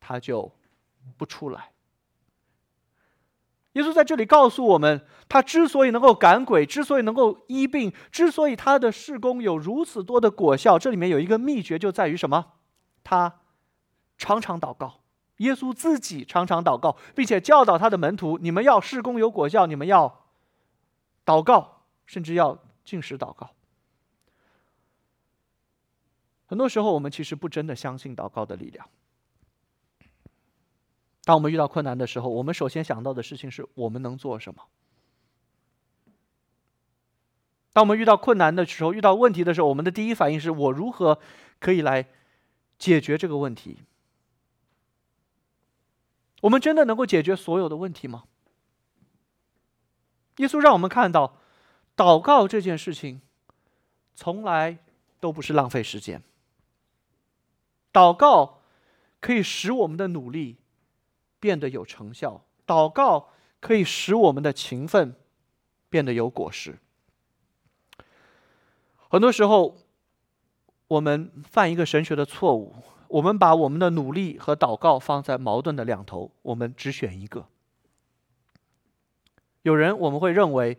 [0.00, 0.50] 他就
[1.16, 1.72] 不出来。”
[3.74, 12.54] 耶稣在这里告诉我们，他之所以能够赶鬼，之所以能够医病，之所以他的事工有如此多的果效，这里面有一个秘诀，就在于什么？
[13.04, 13.42] 他
[14.18, 15.02] 常常祷告。
[15.36, 20.19] 耶稣自己常常祷告，并且教导他的门徒：你们要事工有果效，你们要
[21.24, 23.50] 祷告，甚至要进食祷告。
[26.46, 28.88] 很多时候，我们其实不真的相信祷告的力量。
[31.22, 34.62] 当我们遇到困难的时候，我们首先想到的事情是我们能做什么。
[37.72, 41.20] 当我们遇到困难的时候，遇到问题的时候，我们的第一反应是我如何
[41.60, 42.08] 可以来
[42.78, 43.78] 解决这个问题？
[46.40, 48.24] 我们真的能够解决所有的问题吗？
[50.40, 51.38] 耶稣让我们看到，
[51.96, 53.22] 祷告这件事情
[54.14, 54.78] 从来
[55.20, 56.22] 都不是浪费时间。
[57.92, 58.60] 祷告
[59.20, 60.58] 可以使我们的努力。
[61.42, 65.16] 变得有成效，祷告可以使我们的勤奋
[65.88, 66.78] 变得有果实。
[69.08, 69.78] 很多时候，
[70.86, 72.74] 我们犯一个神学的错误，
[73.08, 77.46] 我们把我们的努力和祷告放在矛盾的两头，我们只选一个。
[79.62, 80.78] 有人我们会认为，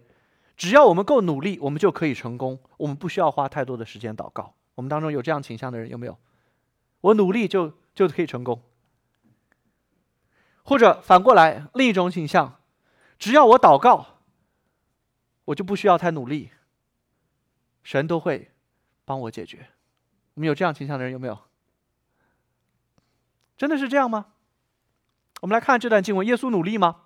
[0.58, 4.56] 只要我们够努力，我们就可以成功，我们不需要花太多的时间祷告。
[4.76, 6.18] 我们当中有这样倾向的人有没有？
[7.02, 8.64] 我努力就就可以成功。
[10.64, 12.60] 或者反过来，另一种倾向，
[13.20, 14.22] 只要我祷告，
[15.46, 16.52] 我就不需要太努力，
[17.84, 18.52] 神都会
[19.04, 19.68] 帮我解决。
[20.36, 21.38] 我们有这样倾向的人有没有？
[23.58, 24.28] 真的是这样吗？
[25.42, 27.02] 我们来看这段经文：耶稣努力吗？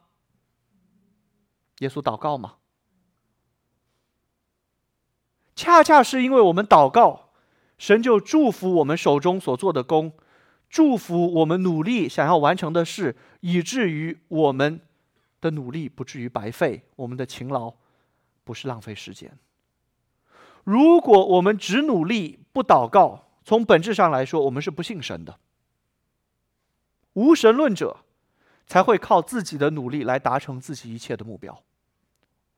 [1.79, 2.55] 耶稣祷告吗？
[5.55, 7.29] 恰恰是因为我们祷告，
[7.77, 10.13] 神就祝福我们手中所做的工。
[10.69, 14.81] 祝福我们努力想要完成的事，以至于我们
[15.39, 17.73] 的努力不至于白费，我们的勤劳
[18.43, 19.37] 不是浪费时间。
[20.65, 25.39] 如果我们只努力不祷告，从本质上来说，我们是不信神的。
[27.13, 27.97] 无神论者
[28.65, 31.63] 才会靠自己的努力来达成自己一切的目标。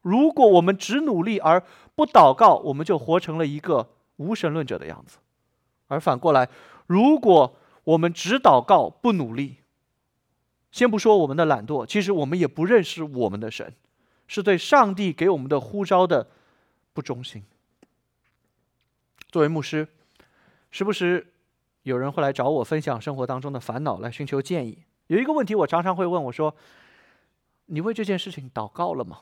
[0.02, 1.62] 如果我们只努力而
[1.96, 5.18] 不祷告，我们就活成了一个无神论者的样子。
[5.88, 6.48] 而反过来，
[6.86, 9.58] 如果我们只祷告不努力，
[10.72, 13.74] 先不说我们的懒惰，其实我们也不认识我们的神，
[14.28, 16.28] 是对上帝给我们的呼召的
[16.94, 17.44] 不忠心。
[19.30, 19.88] 作为牧师，
[20.72, 21.34] 时不时
[21.84, 24.84] 有人会来找我分享生活当中的烦恼，来寻求建议。
[25.08, 26.56] 有一个问题，我常常会问我说
[27.68, 29.22] ：“你为这件事情祷告了吗？”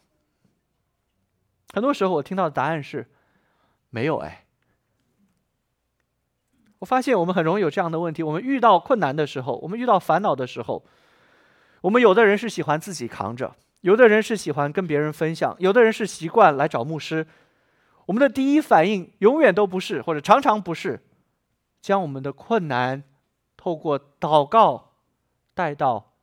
[1.73, 3.09] 很多时候我听到的答案是
[3.89, 4.45] ：“没有。”哎。
[6.79, 10.83] 我发现我们很容易有这样的问题：我们遇到困难的时候，我们遇到烦恼的时候，
[11.81, 17.25] 我们有的人是喜欢自己扛着，有的人是喜欢跟别人分享，有的人是习惯来找牧师。
[18.07, 21.01] 我们的第一反应永远都不是，或者常常不是，
[21.81, 23.03] 将我们的困难
[23.57, 24.84] 透过祷告
[25.55, 26.13] 带到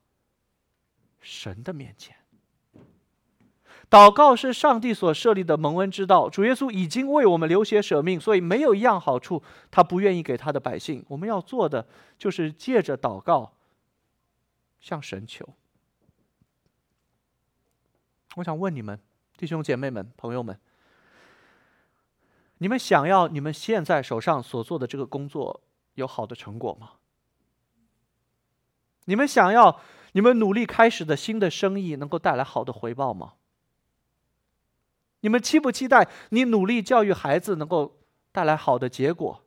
[1.21, 2.16] 神的面前。
[3.90, 6.31] 祷告是上帝所设立的蒙恩之道。
[6.31, 11.05] 主耶稣已经为我们流血舍命，所以没有一样好处他不愿意给他的百姓。
[11.09, 13.53] 我们要做的就是借着祷告
[14.81, 15.47] 向神求。
[18.37, 18.99] 我想问你们，
[19.37, 20.59] 弟兄姐妹们、朋友们，
[22.57, 25.61] 你们想要你们现在手上所做的这个工作
[25.97, 26.92] 有好的成果吗？
[29.07, 29.81] 你们想要
[30.12, 33.35] 你们努力开始的新的生意能够带来好的回报吗？
[35.21, 37.99] 你们期不期待你努力教育孩子能够
[38.33, 39.43] 带来好的结果？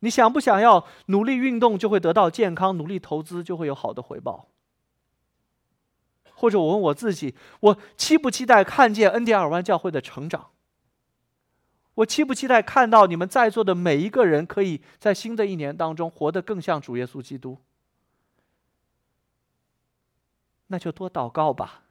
[0.00, 4.48] 你想不想要努力运动就会得到健康，努力投资就会有好的回报？
[6.34, 10.50] 或者我问我自己：我期不期待看见恩典尔湾教会的成长？
[11.96, 17.58] 我期不期待看到你们在座的每一个人可以在新的一年当中活得更像主耶稣基督？
[20.70, 21.82] 那就多祷告吧。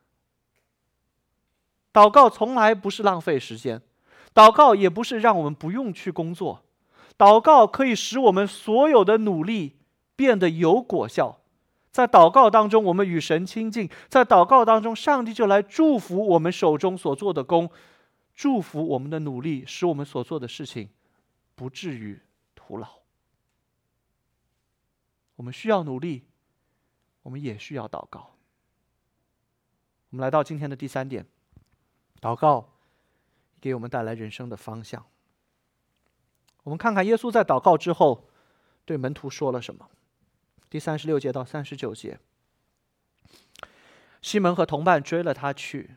[1.92, 3.82] 祷告从来不是浪费时间，
[4.34, 6.64] 祷告也不是让我们不用去工作，
[7.18, 9.76] 祷告可以使我们所有的努力
[10.16, 11.40] 变得有果效。
[11.92, 17.70] 在祷告当中，我们与神亲近；在祷告当中，上帝就来祝福我们手中所做的工，
[18.36, 20.90] 祝福我们的努力，使我们所做的事情
[21.56, 22.22] 不至于
[22.56, 22.88] 徒劳。
[25.36, 26.26] 我们需要努力，
[27.24, 28.36] 我们也需要祷告。
[30.12, 31.26] 我们来到今天的第三点，
[32.20, 32.70] 祷告
[33.62, 35.06] 给我们带来人生的方向。
[36.64, 38.28] 我们看看耶稣在祷告之后
[38.86, 39.90] 对门徒说了什么。
[40.70, 42.20] 第三十六节到三十九节，
[44.22, 45.96] 西门和同伴追了他去，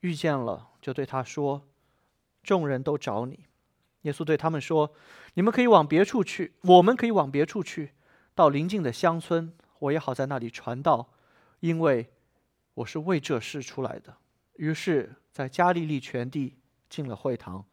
[0.00, 1.62] 遇见了，就对他说
[2.42, 3.46] ：“众人都找你。”
[4.02, 4.92] 耶稣对他们说
[5.34, 7.92] ：“你们可以往别处去，我们可以往别处去，
[8.34, 11.08] 到邻近的乡村，我也好在那里传道，
[11.60, 12.12] 因为
[12.74, 14.16] 我是为这事出来的。”
[14.56, 16.58] 于是，在加利利全地
[16.88, 17.64] 进了会堂，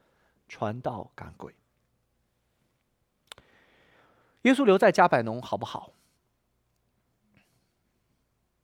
[0.48, 1.54] 传道赶鬼。
[4.44, 5.92] 耶稣留在加百农好不好？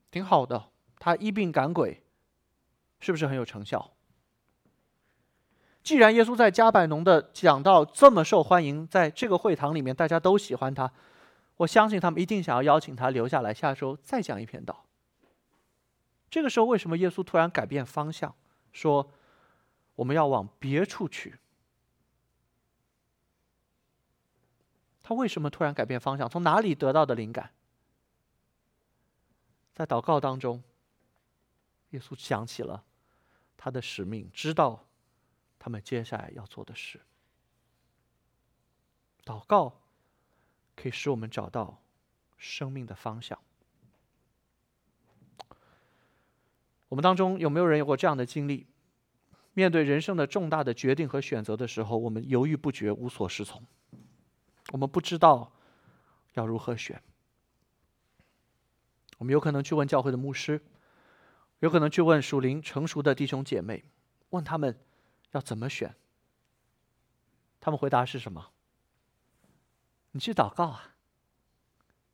[0.10, 2.02] 挺好的，他医病赶鬼，
[3.02, 3.91] 是不是很有成效？
[5.84, 10.89] 既然耶稣在加百农的讲道这么受欢迎，在这个会堂里面大家都喜欢他，
[11.58, 14.85] 我相信他们一定想要邀请他留下来，下周再讲一篇道。
[16.29, 18.35] 这个时候，为什么耶稣突然改变方向，
[18.73, 19.11] 说
[19.95, 21.39] 我们要往别处去？
[25.01, 26.27] 他为什么突然改变方向？
[26.27, 27.53] 从哪里得到的灵感？
[29.73, 30.63] 在祷告当中，
[31.91, 32.83] 耶稣想起了
[33.55, 34.88] 他的使命，知道
[35.59, 37.01] 他们接下来要做的事。
[39.23, 39.81] 祷告
[40.75, 41.81] 可以使我们找到
[42.38, 43.39] 生命的方向。
[46.89, 48.67] 我们当中有没有人有过这样的经历？
[49.54, 53.65] 面对人生的重大的决定和选择的时候，我们犹豫不决，无所适从，
[54.74, 55.54] 我们不知道
[56.34, 57.02] 要如何选。
[59.17, 60.62] 我们有可能去问教会的牧师，
[61.60, 63.86] 有可能去问属灵成熟的弟兄姐妹，
[64.32, 64.78] 问他们
[65.32, 65.95] 要怎么选。
[67.62, 68.52] 他们回答是什么？
[70.12, 70.95] 你去祷告啊，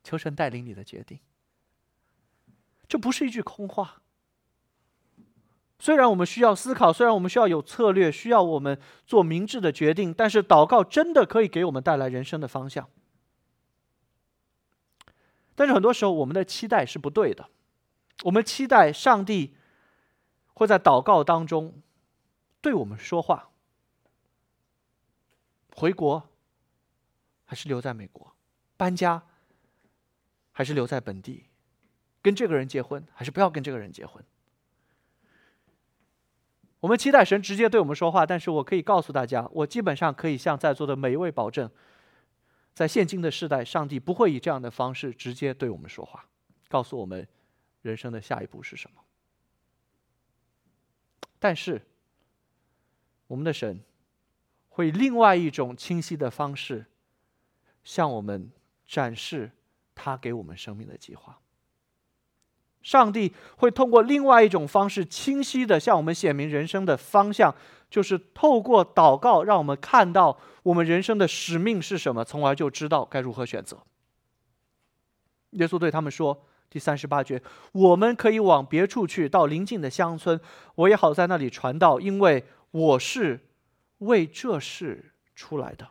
[0.03, 1.19] 求神带领你的决定。
[2.87, 4.00] 这不是一句空话。
[5.81, 12.87] 虽然我们需要思考，虽然我们需要有策略，需要我们做明智的决定，但是祷告真的可以给我们带来人生的方向。
[15.55, 17.49] 但是很多时候，我们的期待是不对的。
[18.25, 19.55] 我们期待上帝
[20.53, 21.81] 会在祷告当中
[22.61, 23.49] 对我们说话：
[25.75, 26.29] 回国
[27.45, 28.35] 还是留在美国？
[28.77, 29.23] 搬家
[30.51, 31.47] 还是留在本地？
[32.21, 34.23] 跟这个人结婚还是不要跟这个人结婚？
[36.81, 41.69] 我们期待神直接对我们说话，但是我可以告诉大家，我基本上可以向在座的每一位保证。
[42.73, 46.25] 在现今的时代，上帝不会以这样的方式直接对我们说话，
[46.69, 47.27] 告诉我们
[47.81, 49.01] 人生的下一步是什么。
[51.37, 51.81] 但是，
[53.27, 53.79] 我们的神
[54.69, 56.85] 会另外一种清晰的方式
[57.83, 58.51] 向我们
[58.87, 59.51] 展示
[59.93, 61.39] 他给我们生命的计划。
[62.81, 67.53] 上帝会通过另外一种方式，清晰的向我们显明人生的方向。
[67.89, 73.77] 就是透过祷告，让我们看到我们人生的使命是什么，从而就知道该如何选择。
[75.49, 80.39] 耶稣对他们说：“第三十八节，我们可以往别处去，到邻近的乡村，
[80.75, 83.41] 我也好在那里传道，因为我是
[83.97, 85.89] 为这事出来的。”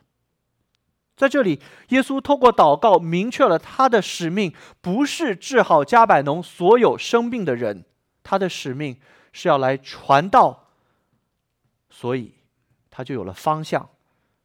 [1.21, 7.85] 在这里，耶稣透过祷告明确了他的使命，不是治好加百农所有生病的人，
[8.23, 8.99] 他的使命
[9.31, 10.69] 是要来传道。
[11.91, 12.33] 所以，
[12.89, 13.87] 他就有了方向。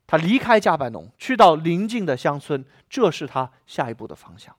[0.07, 4.55] 他离开加百农，去到邻近的乡村，这是他下一步的方向。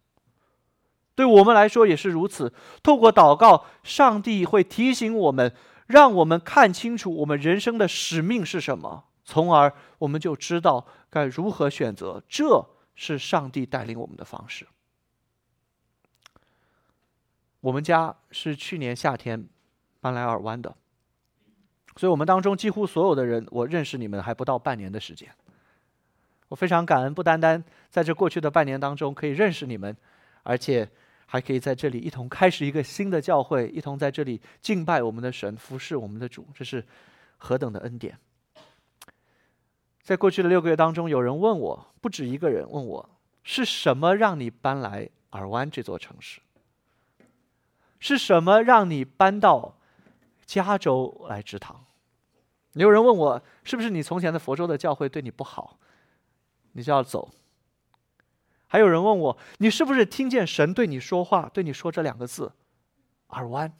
[1.13, 2.51] 对我们来说也是如此。
[2.81, 5.53] 透过祷告，上帝会提醒我们，
[5.85, 12.21] 让我们看清楚我们人生的使命是什么，从而我们就知道该如何选择。
[12.27, 14.67] 这是上帝带领我们的方式。
[17.59, 19.47] 我们家是去年夏天
[19.99, 20.75] 搬来尔湾的。
[21.95, 25.33] 所以，我们当中几乎所有的人，我认识你们还不到半年的时间。
[26.47, 29.97] 我非常感恩，不单单在这过去的半年当中可以认识你们，
[30.43, 30.87] 而且
[31.25, 36.85] 还可以在这里一同开始一个新的教会，一同在这里敬拜我们的神，服侍我们的主，这是
[37.37, 38.17] 何等的恩典！
[40.07, 43.09] 在过去的六个月当中，有人问我，不止一个人问我，
[43.43, 46.39] 是什么让你搬来尔湾这座城市？
[47.99, 49.75] 是什么让你搬到
[50.45, 51.83] 加州来职堂？
[52.71, 55.77] 有人问我，是不是你从前的佛州的教会对你不好？
[56.71, 57.29] 你就要走。
[58.67, 62.53] 还有人问我，你是不是听见神对你说话，对你说这两个字，
[63.31, 63.77] 耳湾？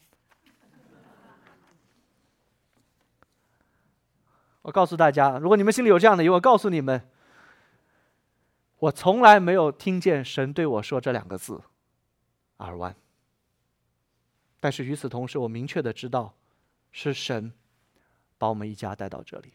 [4.68, 7.10] 我告诉大家，如果你们心里有这样的疑问，我告诉你们，
[8.80, 11.62] 我从来没有听见神对我说这两个字，
[12.58, 12.94] 耳弯。
[14.60, 16.34] 但是与此同时，我明确的知道，
[16.92, 17.54] 是神
[18.38, 19.54] 把我们一家带到这里。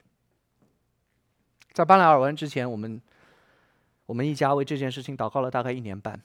[1.74, 2.98] 在搬来耳湾之前，我们
[4.06, 6.18] 我们一家为这件事情祷告了大概一年半。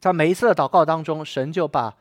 [0.00, 1.96] 在每一次的祷告当中，神就把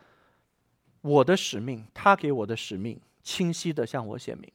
[1.01, 4.51] 我的使命，他给我的使命，清晰的向我显明。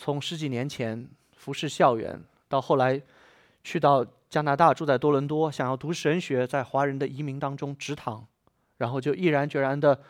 [0.00, 3.02] 从十几年前服侍校园，到后来
[3.64, 8.24] 去到加拿大，住在多伦多，想要读神学，在华人的移民当中直堂，
[8.76, 10.00] 然后就毅然决然的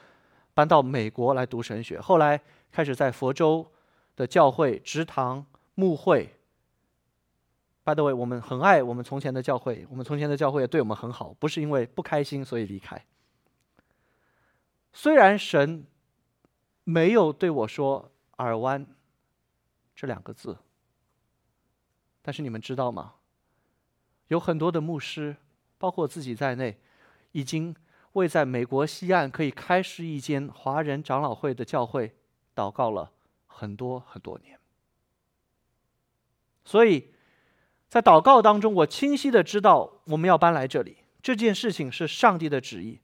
[0.52, 1.98] 搬到美国来读神学。
[1.98, 2.38] 后来
[2.70, 3.66] 开始在佛州
[4.14, 6.34] 的教会直堂牧会。
[7.82, 13.02] By the way，我们很爱我们从前的教会，我们从前的教会也对我们很好，不是因为不开心所以离开。
[14.92, 15.86] 虽然神
[16.84, 18.86] 没有对我说耳湾。
[19.98, 20.56] 这两个字，
[22.22, 23.14] 但是你们知道吗？
[24.28, 25.34] 有很多的牧师，
[25.76, 26.78] 包括我自己在内，
[27.32, 27.74] 已经
[28.12, 32.14] 为在美国西岸可以开设一间华人长老会的教会
[32.54, 33.10] 祷告了
[33.48, 34.56] 很多很多年。
[36.64, 37.12] 所以，
[37.88, 43.00] 在祷告当中，我清晰的知道我们要搬来这里，这件事情是上帝的旨意。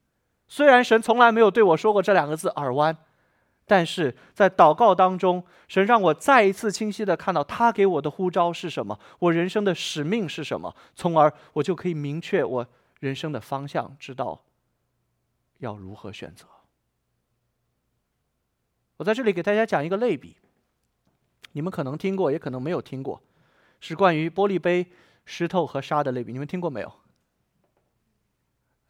[0.47, 2.97] 虽然神从来没有对我说过这两个字“耳湾”。
[3.67, 12.67] 但是在祷告当中，神让我再一次清晰的看到他给我的呼召是什么，我人生的使命是什么，从而我就可以明确我
[13.01, 14.45] 人生的方向，知道
[15.61, 16.47] 要如何选择。
[18.99, 20.37] 我在这里给大家讲一个类比，
[21.53, 23.23] 你们可能听过，也可能没有听过，
[23.81, 24.87] 是关于玻璃杯、
[25.25, 26.33] 石头和沙的类比。
[26.33, 26.93] 你们听过没有？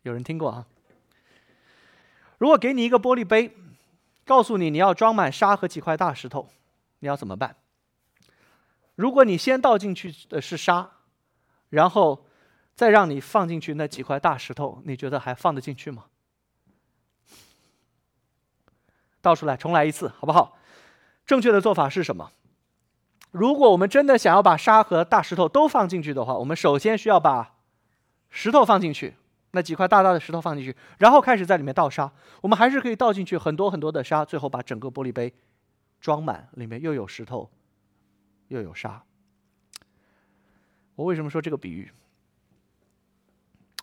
[0.03, 0.67] 有人听过啊？
[2.39, 3.57] 如果给你一个玻璃杯。
[4.25, 6.49] 告诉你，你要装满沙和几块大石头，
[7.01, 7.57] 你要怎么办？
[8.95, 10.91] 如果你先倒进去的是沙，
[11.69, 12.27] 然后
[12.75, 16.05] 再让你放进去那几块大石头，你觉得还放得进去吗？
[19.21, 20.57] 倒出来，重来一次，好不好？
[21.27, 22.31] 正确的做法是什么？
[23.31, 27.57] 如果我们真的想要把沙和大石头都放进去的话，我们首先需要把
[28.31, 29.17] 石头放进去。
[29.55, 32.13] 那几块大大的石头放进去，然后开始在里面倒沙。
[32.43, 35.33] 我们还是可以倒进去很多很多的沙，最后把整个玻璃杯
[36.01, 37.49] 装满，里面又有石头，
[38.49, 39.05] 又有沙。
[40.97, 41.93] 我为什么说这个比喻？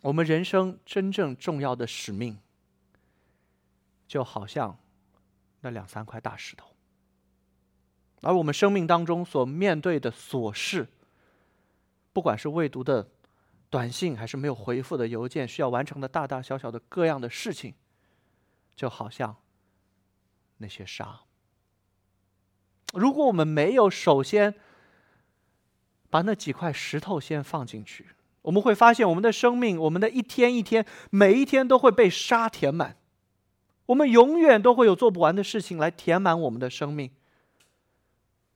[0.01, 2.37] 我们人生真正重要的使命，
[4.07, 4.77] 就好像
[5.61, 6.67] 那两三块大石头，
[8.21, 10.89] 而我们生命当中所面对的琐事，
[12.11, 13.07] 不管是未读的。
[13.71, 17.73] 短信还是没有回复的邮件，需要完成的大大小小的各样的事情，
[18.75, 19.37] 就好像
[20.57, 21.21] 那些沙。
[22.93, 24.53] 如果我们没有首先
[26.09, 28.07] 把那几块石头先放进去，
[28.41, 32.97] 我们会发现我们的生命，我们的一天一天，每一天都会被沙填满。
[33.85, 37.09] 我们永远都会有做不完的事情来填满我们的生命。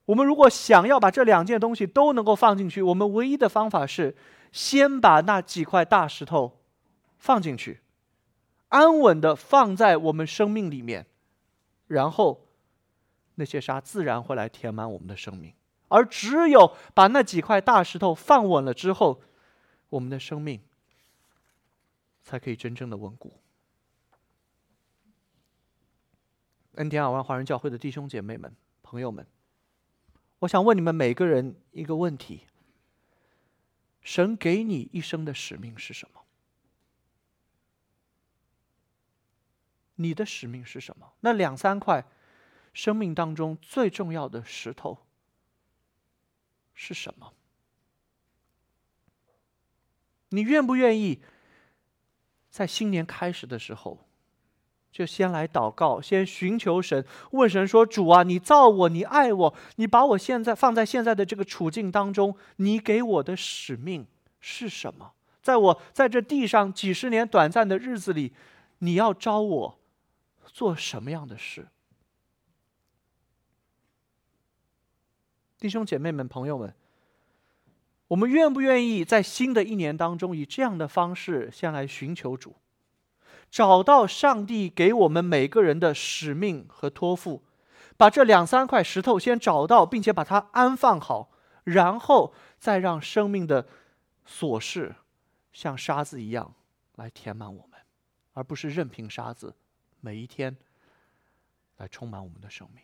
[0.06, 4.16] 我们如果想要把这两件东西都能够放进去，我们唯一的方法是。
[4.52, 6.62] 先把那几块大石头
[7.18, 7.82] 放进去，
[8.70, 11.06] 安稳的放在我们生命里面，
[11.88, 12.48] 然后
[13.36, 15.54] 那些沙自然会来填满我们的生命。
[15.90, 19.22] 而只有把那几块大石头放稳了之后，
[19.90, 20.62] 我们的生命
[22.24, 23.34] 才可以真正的稳固。
[26.76, 29.28] 恩典尔湾华人教会的弟兄姐妹们、朋友们，
[30.40, 32.48] 我想问你们每个人一个问题。
[34.02, 36.22] 神给你一生的使命是什么？
[39.96, 41.14] 你的使命是什么？
[41.22, 42.06] 那两三块
[42.72, 45.00] 生命当中最重要的石头
[46.76, 47.34] 是什么？
[50.30, 51.24] 你愿不愿意
[52.52, 54.05] 在新年开始的时候？
[54.96, 64.08] 就先来祷告，先寻求神，问神说：“主啊，你造我，你爱我，你把我现在放在现在的这个处境当中，你给我的使命
[64.40, 65.12] 是什么？
[65.42, 68.32] 在我在这地上几十年短暂的日子里，
[68.78, 69.78] 你要招我
[70.46, 71.68] 做什么样的事？”
[75.60, 76.74] 弟兄姐妹们、朋友们，
[78.08, 82.56] 我们愿不愿意在新的一年当中，以这样的方式先来寻求主？
[83.56, 87.42] 找到上帝给我们每个人的使命和托付，
[87.96, 91.32] 把这两三块石头先找到，并且把它安放好，
[91.64, 93.66] 然后再让生命的
[94.28, 94.98] 琐事
[95.54, 96.54] 像沙子一样
[96.96, 97.80] 来填满我们，
[98.34, 99.56] 而不是任凭沙子
[100.02, 100.58] 每一天
[101.78, 102.84] 来充满我们的生命。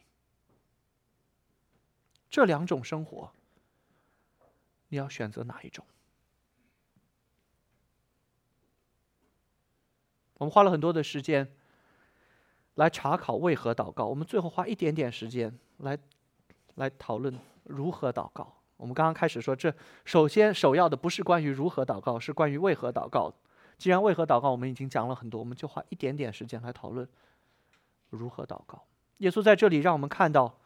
[2.30, 3.30] 这两种生活，
[4.88, 5.86] 你要选择哪一种？
[10.42, 11.48] 我们花了很多的时间
[12.74, 15.96] 来查考为何祷告，我们最后花一点点时间来
[16.76, 18.52] 来讨论如何祷告。
[18.76, 19.72] 我们刚刚开始说，这
[20.04, 23.32] 首先首要的不是关于如何祷告，是关于为何祷告。
[23.78, 27.08] 既然为何祷告我们已经讲了很多，我们就花一点点时间来讨论
[28.10, 28.84] 如何祷告。
[29.18, 30.58] 耶稣在这里让我们看到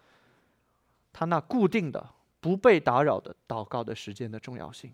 [1.12, 4.94] 他那固定的、不被打扰的祷告的时间的重要性。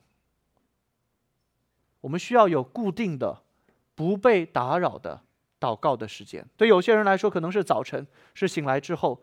[1.99, 3.43] 我们需要有固定的。
[3.95, 5.21] 不被打扰的
[5.59, 9.21] 祷告的时间，对有些人来说可能是早晨，是醒来之后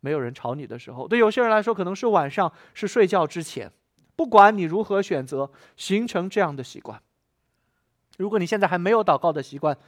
[0.00, 3.72] 没有人吵你的时候；对有些人来说可能是晚上，是睡觉之前。
[4.14, 7.00] 不管你如何选择，形成这样的习惯。
[8.16, 9.78] 如果你现在还没有祷告的习惯，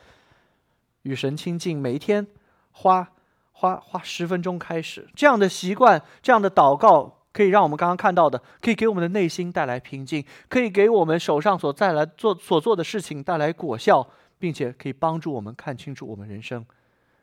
[1.03, 2.27] 与神亲近，每一天
[2.71, 3.13] 花
[3.53, 7.20] 花花十分钟开始这样的习惯，这样的祷告。
[7.33, 16.67] 可以让我们刚刚看到的，可以给我们的内心带来平静，可以给我们手上所带来做所做的事情带来果效，并且可以帮助我们看清楚我们人生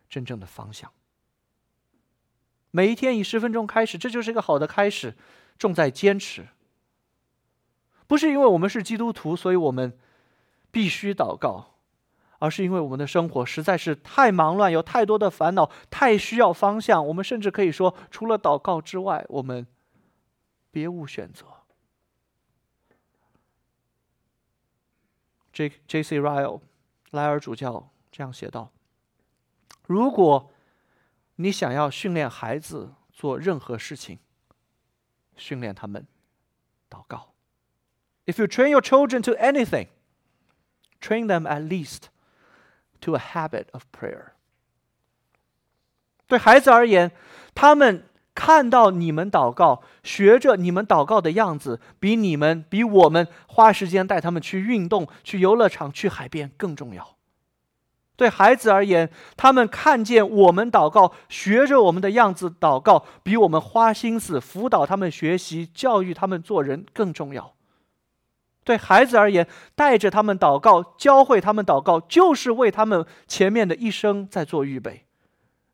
[0.07, 0.89] 真正的方向。
[2.71, 5.15] 每一天以十分钟开始，这就是一个好的开始，
[5.57, 6.47] 重在坚持。
[8.07, 9.97] 不是因为我们是基督徒，所以我们
[10.71, 11.73] 必须祷告，
[12.39, 17.05] 而是因为我们的生活实在是太忙乱，有太多的烦恼，太需要方向。
[17.07, 19.67] 我们甚至可以说，除了祷告之外，我们。
[20.77, 21.43] 别无选择。
[25.51, 26.61] J J C Ryle
[27.09, 28.71] 莱尔主教这样写道
[29.87, 30.51] ：“如果
[31.37, 34.19] 你想要训练孩子做任何事情，
[35.35, 36.05] 训练他们
[36.87, 37.33] 祷告。
[38.27, 39.87] If you train your children to anything,
[41.01, 42.09] train them at least
[43.01, 44.33] to a habit of prayer。”
[46.27, 47.11] 对孩子而言，
[47.55, 48.07] 他们。
[48.37, 57.15] 看到你们祷告，学着你们祷告的样子，比你们比我们花时间带他们去运动、去游乐场、去海边更重要。
[58.15, 67.55] 对孩子而言，他们看见我们祷告，学着我们的样子祷告，比我们花心思辅导他们学习、教育他们做人更重要。
[68.63, 75.05] 对孩子而言，带着他们祷告、教会他们祷告，就是为他们前面的一生在做预备。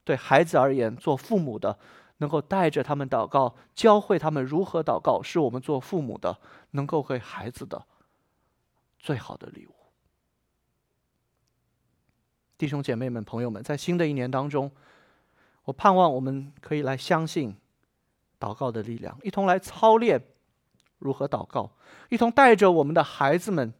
[0.05, 1.77] 对孩子而言，做父母的。
[2.23, 6.39] 能够带着他们祷告，教会他们如何祷告，是我们做父母的
[6.71, 7.85] 能够给孩子的
[8.97, 9.75] 最好的礼物。
[12.57, 14.71] 弟兄姐妹们、朋友们，在新的一年当中，
[15.65, 17.57] 我盼望我们可以来相信
[18.39, 20.23] 祷告的力量，一同来操练
[20.99, 21.71] 如何祷告，
[22.07, 23.73] 一同带着我们的孩子们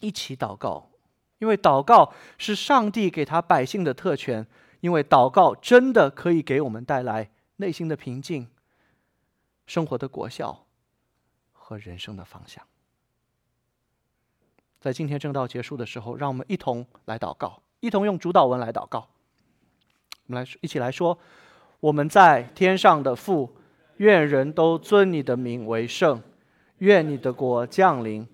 [0.00, 0.90] 一起祷告，
[1.38, 4.46] 因为祷告是上帝给他百姓的特权，
[4.80, 7.30] 因为祷告真的可以给我们带来。
[7.56, 8.48] 内心的平静，
[9.66, 10.66] 生活的果效
[11.52, 12.66] 和人生的方向。
[14.80, 19.08] 在今天正道结束的时候，让我们一同来祷告，一同用主祷文来祷告。
[20.26, 21.16] 我们来一起来说
[21.78, 23.54] ：“我们在天上的父，
[23.98, 26.20] 愿人都尊你的名为圣。
[26.78, 28.26] 愿你的国降临。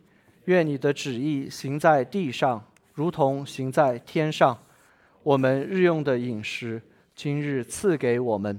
[0.46, 2.64] 愿你的旨意行在地上，
[2.94, 4.58] 如同行在天上。
[5.22, 6.80] 我们日用的饮食，
[7.14, 8.58] 今日赐给我们。”